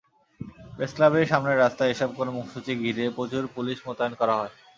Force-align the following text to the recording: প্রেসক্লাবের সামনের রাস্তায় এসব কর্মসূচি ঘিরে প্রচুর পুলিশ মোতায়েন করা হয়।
প্রেসক্লাবের 0.75 1.29
সামনের 1.31 1.59
রাস্তায় 1.59 1.91
এসব 1.91 2.09
কর্মসূচি 2.17 2.71
ঘিরে 2.81 3.05
প্রচুর 3.17 3.43
পুলিশ 3.55 3.77
মোতায়েন 3.87 4.13
করা 4.15 4.33
হয়। 4.35 4.53